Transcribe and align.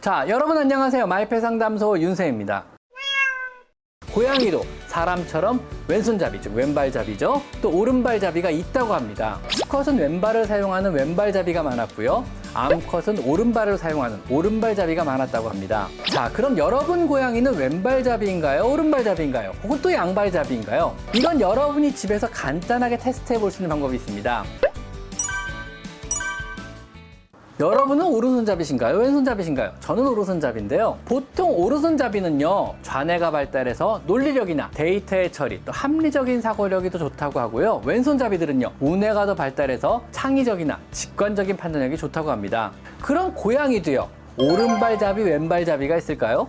자, 0.00 0.24
여러분 0.28 0.56
안녕하세요. 0.56 1.06
마이페 1.06 1.40
상담소 1.40 1.98
윤세입니다. 2.00 2.64
고양이도 4.14 4.62
사람처럼 4.88 5.60
왼손잡이, 5.86 6.40
즉 6.40 6.54
왼발잡이죠. 6.54 7.42
또 7.62 7.70
오른발잡이가 7.70 8.50
있다고 8.50 8.92
합니다. 8.94 9.38
수컷은 9.50 9.98
왼발을 9.98 10.46
사용하는 10.46 10.92
왼발잡이가 10.92 11.62
많았고요. 11.62 12.24
암컷은 12.52 13.20
오른발을 13.24 13.78
사용하는 13.78 14.20
오른발잡이가 14.28 15.04
많았다고 15.04 15.48
합니다. 15.48 15.86
자, 16.10 16.28
그럼 16.32 16.58
여러분 16.58 17.06
고양이는 17.06 17.54
왼발잡이인가요? 17.54 18.64
오른발잡이인가요? 18.64 19.52
혹은 19.62 19.80
또 19.80 19.92
양발잡이인가요? 19.92 20.96
이건 21.14 21.40
여러분이 21.40 21.94
집에서 21.94 22.28
간단하게 22.28 22.96
테스트해 22.98 23.38
볼 23.38 23.50
수 23.52 23.58
있는 23.58 23.68
방법이 23.68 23.94
있습니다. 23.96 24.44
여러분은 27.60 28.06
오른손잡이신가요? 28.06 28.96
왼손잡이신가요? 28.96 29.72
저는 29.80 30.06
오른손잡인데요. 30.06 30.96
보통 31.04 31.50
오른손잡이는요, 31.54 32.76
좌뇌가 32.80 33.30
발달해서 33.30 34.00
논리력이나 34.06 34.70
데이터의 34.72 35.30
처리, 35.30 35.62
또 35.62 35.70
합리적인 35.70 36.40
사고력이 36.40 36.88
더 36.88 36.96
좋다고 36.96 37.38
하고요. 37.38 37.82
왼손잡이들은요, 37.84 38.72
우뇌가 38.80 39.26
더 39.26 39.34
발달해서 39.34 40.02
창의적이나 40.10 40.78
직관적인 40.90 41.58
판단력이 41.58 41.98
좋다고 41.98 42.30
합니다. 42.30 42.72
그럼 43.02 43.34
고양이도요, 43.34 44.08
오른발잡이, 44.38 45.22
왼발잡이가 45.22 45.98
있을까요? 45.98 46.48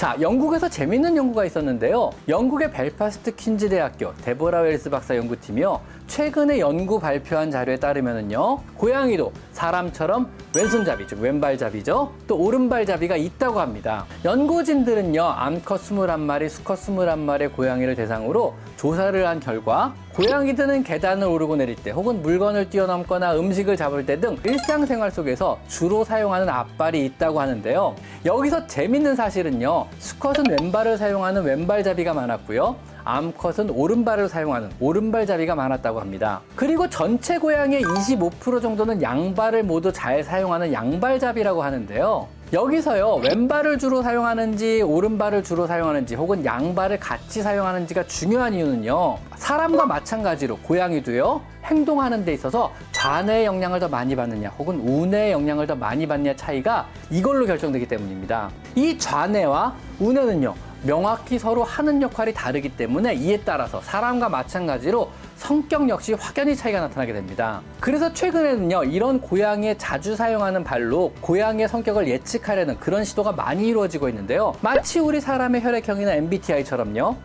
자, 0.00 0.16
영국에서 0.18 0.66
재밌는 0.66 1.14
연구가 1.14 1.44
있었는데요. 1.44 2.08
영국의 2.26 2.70
벨파스트 2.70 3.36
퀸즈 3.36 3.68
대학교 3.68 4.14
데보라 4.24 4.60
웰스 4.60 4.88
박사 4.88 5.14
연구팀이요. 5.14 5.78
최근에 6.10 6.58
연구 6.58 6.98
발표한 6.98 7.52
자료에 7.52 7.76
따르면은요. 7.76 8.58
고양이도 8.76 9.32
사람처럼 9.52 10.28
왼손잡이, 10.56 11.06
즉 11.06 11.20
왼발잡이죠. 11.20 12.12
또 12.26 12.36
오른발잡이가 12.36 13.14
있다고 13.14 13.60
합니다. 13.60 14.06
연구진들은요. 14.24 15.22
암컷 15.22 15.80
21마리, 15.82 16.48
수컷 16.48 16.80
21마리의 16.80 17.54
고양이를 17.54 17.94
대상으로 17.94 18.54
조사를 18.76 19.24
한 19.24 19.38
결과 19.38 19.94
고양이들은 20.14 20.82
계단을 20.82 21.28
오르고 21.28 21.54
내릴 21.54 21.76
때 21.76 21.92
혹은 21.92 22.20
물건을 22.22 22.70
뛰어넘거나 22.70 23.36
음식을 23.36 23.76
잡을 23.76 24.04
때 24.04 24.20
등 24.20 24.36
일상생활 24.44 25.12
속에서 25.12 25.60
주로 25.68 26.02
사용하는 26.02 26.48
앞발이 26.48 27.04
있다고 27.06 27.40
하는데요. 27.40 27.94
여기서 28.26 28.66
재밌는 28.66 29.14
사실은요. 29.14 29.86
수컷은 30.00 30.44
왼발을 30.50 30.98
사용하는 30.98 31.44
왼발잡이가 31.44 32.12
많았고요. 32.14 32.89
암컷은 33.04 33.70
오른발을 33.70 34.28
사용하는 34.28 34.70
오른발잡이가 34.80 35.54
많았다고 35.54 36.00
합니다. 36.00 36.40
그리고 36.56 36.88
전체 36.88 37.38
고양이의 37.38 37.82
25% 37.82 38.62
정도는 38.62 39.02
양발을 39.02 39.62
모두 39.64 39.92
잘 39.92 40.22
사용하는 40.22 40.72
양발잡이라고 40.72 41.62
하는데요. 41.62 42.28
여기서요, 42.52 43.20
왼발을 43.22 43.78
주로 43.78 44.02
사용하는지, 44.02 44.82
오른발을 44.82 45.44
주로 45.44 45.68
사용하는지, 45.68 46.16
혹은 46.16 46.44
양발을 46.44 46.98
같이 46.98 47.42
사용하는지가 47.42 48.08
중요한 48.08 48.54
이유는요, 48.54 49.18
사람과 49.36 49.86
마찬가지로 49.86 50.56
고양이도요, 50.56 51.42
행동하는 51.62 52.24
데 52.24 52.32
있어서 52.32 52.72
좌뇌의 52.90 53.44
영향을 53.46 53.78
더 53.78 53.88
많이 53.88 54.16
받느냐, 54.16 54.48
혹은 54.58 54.80
우뇌의 54.80 55.30
영향을 55.30 55.68
더 55.68 55.76
많이 55.76 56.08
받느냐 56.08 56.34
차이가 56.34 56.88
이걸로 57.08 57.46
결정되기 57.46 57.86
때문입니다. 57.86 58.50
이 58.74 58.98
좌뇌와 58.98 59.72
우뇌는요, 60.00 60.52
명확히 60.82 61.38
서로 61.38 61.62
하는 61.62 62.00
역할이 62.00 62.32
다르기 62.32 62.70
때문에 62.70 63.14
이에 63.14 63.40
따라서 63.44 63.80
사람과 63.80 64.28
마찬가지로 64.28 65.10
성격 65.36 65.88
역시 65.88 66.14
확연히 66.14 66.56
차이가 66.56 66.80
나타나게 66.80 67.12
됩니다. 67.12 67.60
그래서 67.80 68.12
최근에는요, 68.12 68.84
이런 68.84 69.20
고양이에 69.20 69.76
자주 69.78 70.16
사용하는 70.16 70.64
발로 70.64 71.12
고양이의 71.20 71.68
성격을 71.68 72.08
예측하려는 72.08 72.78
그런 72.78 73.04
시도가 73.04 73.32
많이 73.32 73.68
이루어지고 73.68 74.08
있는데요. 74.08 74.54
마치 74.60 74.98
우리 74.98 75.20
사람의 75.20 75.62
혈액형이나 75.62 76.12
MBTI처럼요. 76.14 77.16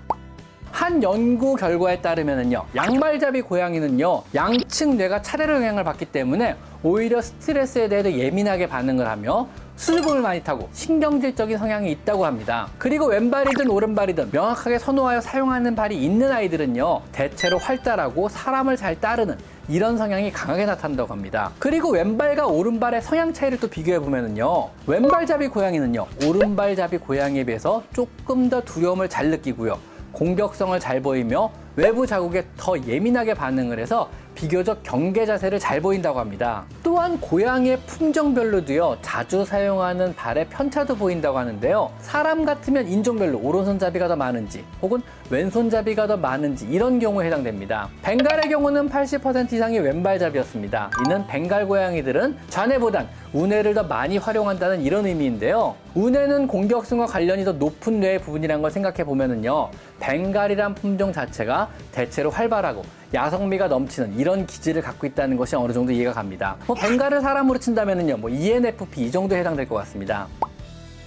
한 0.72 1.02
연구 1.02 1.56
결과에 1.56 2.02
따르면은요, 2.02 2.66
양발잡이 2.76 3.44
고양이는요, 3.44 4.24
양측 4.36 4.96
뇌가 4.96 5.22
차례로 5.22 5.56
영향을 5.56 5.86
받기 5.86 6.06
때문에 6.08 6.58
오히려 6.84 7.22
스트레스에 7.22 7.88
대해 7.88 8.04
예민하게 8.18 8.68
반응을 8.68 9.08
하며 9.08 9.48
수줍음을 9.76 10.22
많이 10.22 10.42
타고 10.42 10.70
신경질적인 10.74 11.58
성향이 11.58 11.92
있다고 11.92 12.26
합니다. 12.26 12.70
그리고 12.78 13.08
왼발이든 13.08 13.70
오른발이든 13.70 14.30
명확하게 14.32 14.80
선호하여 14.80 15.22
사용하는 15.22 15.76
발이 15.76 15.98
있는 15.98 16.32
아이들은요, 16.32 17.02
대체로 17.12 17.58
활달하고 17.58 18.30
사람을 18.30 18.78
잘 18.78 19.00
따르는 19.00 19.38
이런 19.68 19.98
성향이 19.98 20.32
강하게 20.32 20.66
나타난다고 20.66 21.12
합니다. 21.12 21.52
그리고 21.60 21.90
왼발과 21.90 22.48
오른발의 22.48 23.02
성향 23.02 23.34
차이를 23.34 23.60
또 23.60 23.68
비교해 23.68 24.00
보면은요, 24.00 24.70
왼발잡이 24.88 25.50
고양이는요, 25.50 26.06
오른발잡이 26.26 27.00
고양이에 27.00 27.44
비해서 27.44 27.84
조금 27.94 28.50
더 28.50 28.62
두려움을 28.62 29.10
잘 29.10 29.30
느끼고요, 29.30 29.78
공격성을 30.14 30.80
잘 30.80 31.02
보이며 31.02 31.52
외부 31.76 32.08
자국에 32.08 32.46
더 32.56 32.80
예민하게 32.80 33.34
반응을 33.34 33.80
해서 33.80 34.10
비교적 34.36 34.84
경계 34.84 35.26
자세를 35.26 35.60
잘 35.60 35.82
보인다고 35.82 36.20
합니다. 36.20 36.66
또한 36.84 37.20
고양이의 37.20 37.80
품종별로도요, 37.88 38.98
자주 39.02 39.44
사용하는 39.46 40.14
발의 40.16 40.50
편차도 40.50 40.96
보인다고 40.96 41.38
하는데요. 41.38 41.92
사람 42.02 42.46
같으면 42.46 42.88
인종별로 42.88 43.40
오른손잡이가 43.40 44.08
더 44.08 44.16
많은지, 44.16 44.64
혹은 44.82 45.02
왼손잡이가 45.30 46.08
더 46.08 46.18
많은지, 46.18 46.68
이런 46.68 47.00
경우에 47.00 47.26
해당됩니다. 47.28 47.90
벵갈의 48.04 48.50
경우는 48.50 48.90
80% 48.90 49.54
이상이 49.54 49.80
왼발잡이였습니다. 49.80 50.92
이는 51.06 51.26
벵갈 51.26 51.66
고양이들은 51.66 52.38
좌뇌보단 52.50 53.08
우뇌를 53.34 53.74
더 53.74 53.84
많이 53.84 54.18
활용한다는 54.18 54.82
이런 54.82 55.06
의미인데요. 55.06 55.76
우뇌는 55.96 56.48
공격성과 56.48 57.06
관련이 57.06 57.46
더 57.46 57.54
높은 57.54 58.02
뇌의 58.02 58.20
부분이라는 58.20 58.62
걸 58.62 58.70
생각해 58.70 59.06
보면은요, 59.06 59.70
벵갈이란 60.00 60.76
품종 60.76 61.14
자체가 61.14 61.70
대체로 61.92 62.30
활발하고 62.30 62.84
야성미가 63.16 63.70
넘치는 63.70 64.20
이런 64.20 64.46
기질을 64.46 64.82
갖고 64.82 65.08
있다는 65.08 65.38
것이 65.38 65.56
어느 65.56 65.72
정도 65.72 65.92
이해가 65.94 66.12
갑니다. 66.12 66.58
뭐 66.68 66.76
벵갈을 66.76 67.22
사람으로 67.22 67.58
친다면은요, 67.60 68.18
뭐 68.18 68.30
ENFP 68.30 69.06
이 69.06 69.12
정도 69.12 69.36
해당될 69.36 69.68
것 69.70 69.76
같습니다. 69.76 70.28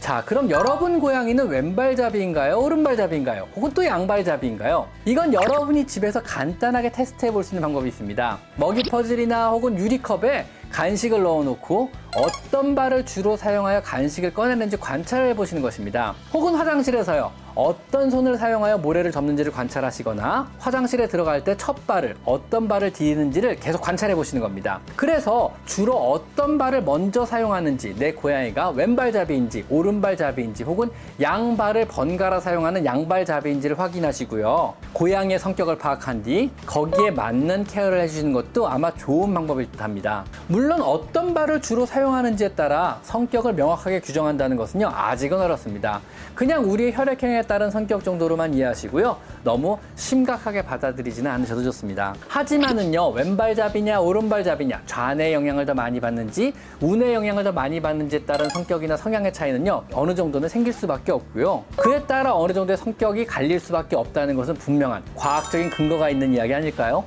자, 0.00 0.22
그럼 0.24 0.48
여러분 0.48 1.00
고양이는 1.00 1.48
왼발잡이인가요? 1.48 2.56
오른발잡이인가요? 2.60 3.48
혹은 3.54 3.70
또 3.74 3.84
양발잡이인가요? 3.84 4.86
이건 5.04 5.34
여러분이 5.34 5.86
집에서 5.86 6.22
간단하게 6.22 6.92
테스트해 6.92 7.30
볼 7.30 7.42
수 7.44 7.54
있는 7.54 7.62
방법이 7.62 7.88
있습니다. 7.88 8.38
먹이 8.56 8.84
퍼즐이나 8.90 9.50
혹은 9.50 9.76
유리컵에 9.78 10.46
간식을 10.70 11.22
넣어놓고 11.22 11.90
어떤 12.16 12.74
발을 12.74 13.04
주로 13.04 13.36
사용하여 13.36 13.82
간식을 13.82 14.32
꺼내는지 14.34 14.76
관찰해 14.78 15.34
보시는 15.36 15.62
것입니다. 15.62 16.14
혹은 16.32 16.54
화장실에서요. 16.54 17.30
어떤 17.54 18.08
손을 18.08 18.36
사용하여 18.38 18.78
모래를 18.78 19.10
접는지를 19.10 19.50
관찰하시거나 19.50 20.48
화장실에 20.60 21.08
들어갈 21.08 21.42
때 21.42 21.56
첫 21.58 21.86
발을 21.88 22.14
어떤 22.24 22.68
발을 22.68 22.92
디디는지를 22.92 23.56
계속 23.56 23.80
관찰해 23.82 24.14
보시는 24.14 24.40
겁니다. 24.40 24.78
그래서 24.94 25.52
주로 25.66 25.96
어떤 25.96 26.56
발을 26.56 26.82
먼저 26.82 27.26
사용하는지 27.26 27.96
내 27.98 28.12
고양이가 28.12 28.70
왼발잡이인지 28.70 29.66
오른발잡이인지 29.68 30.62
혹은 30.62 30.88
양발을 31.20 31.86
번갈아 31.86 32.38
사용하는 32.38 32.84
양발잡이인지를 32.84 33.76
확인하시고요. 33.78 34.74
고양이의 34.92 35.40
성격을 35.40 35.78
파악한 35.78 36.22
뒤 36.22 36.50
거기에 36.64 37.10
맞는 37.10 37.64
케어를 37.64 38.00
해주시는 38.02 38.32
것도 38.32 38.68
아마 38.68 38.94
좋은 38.94 39.34
방법일 39.34 39.70
듯 39.72 39.82
합니다. 39.82 40.24
물론 40.58 40.82
어떤 40.82 41.34
발을 41.34 41.62
주로 41.62 41.86
사용하는지에 41.86 42.48
따라 42.48 42.98
성격을 43.04 43.52
명확하게 43.52 44.00
규정한다는 44.00 44.56
것은요 44.56 44.88
아직은 44.92 45.40
어렵습니다. 45.40 46.00
그냥 46.34 46.68
우리의 46.68 46.96
혈액형에 46.96 47.42
따른 47.42 47.70
성격 47.70 48.02
정도로만 48.02 48.54
이해하시고요. 48.54 49.16
너무 49.44 49.78
심각하게 49.94 50.62
받아들이지는 50.62 51.30
않으셔도 51.30 51.62
좋습니다. 51.62 52.16
하지만은요, 52.26 53.10
왼발잡이냐, 53.10 54.00
오른발잡이냐, 54.00 54.82
좌뇌 54.84 55.32
영향을 55.32 55.64
더 55.64 55.74
많이 55.74 56.00
받는지, 56.00 56.52
우뇌 56.80 57.14
영향을 57.14 57.44
더 57.44 57.52
많이 57.52 57.80
받는지에 57.80 58.24
따른 58.24 58.48
성격이나 58.48 58.96
성향의 58.96 59.32
차이는요, 59.32 59.84
어느 59.92 60.12
정도는 60.12 60.48
생길 60.48 60.72
수밖에 60.72 61.12
없고요. 61.12 61.64
그에 61.76 62.02
따라 62.02 62.34
어느 62.34 62.52
정도의 62.52 62.76
성격이 62.78 63.26
갈릴 63.26 63.60
수밖에 63.60 63.94
없다는 63.94 64.34
것은 64.34 64.54
분명한 64.54 65.04
과학적인 65.14 65.70
근거가 65.70 66.10
있는 66.10 66.34
이야기 66.34 66.52
아닐까요? 66.52 67.04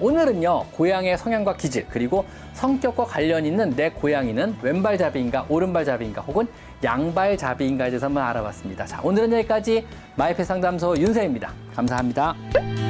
오늘은요, 0.00 0.66
고양이의 0.72 1.18
성향과 1.18 1.56
기질, 1.56 1.86
그리고 1.88 2.24
성격과 2.54 3.04
관련 3.04 3.44
있는 3.44 3.70
내 3.76 3.90
고양이는 3.90 4.56
왼발잡이인가, 4.62 5.46
오른발잡이인가, 5.48 6.22
혹은 6.22 6.46
양발잡이인가에 6.82 7.90
대해서 7.90 8.06
한번 8.06 8.24
알아봤습니다. 8.24 8.86
자, 8.86 9.00
오늘은 9.02 9.32
여기까지 9.32 9.86
마이펫 10.16 10.46
상담소 10.46 10.96
윤세입니다. 10.96 11.52
감사합니다. 11.74 12.89